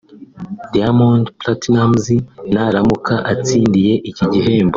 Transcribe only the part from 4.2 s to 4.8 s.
gihembo